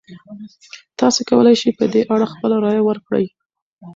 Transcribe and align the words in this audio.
تاسو 0.99 1.19
کولی 1.29 1.53
شئ 1.61 1.71
په 1.79 1.85
دې 1.93 2.01
اړه 2.13 2.25
خپله 2.33 2.55
رایه 2.63 2.83
ورکړئ. 2.85 3.25